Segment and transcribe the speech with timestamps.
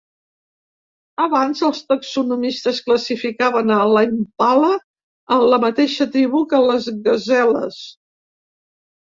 [1.25, 4.73] Abans, els taxonomistes classificaven a l'impala
[5.37, 7.79] a la mateixa tribu que les gaseles.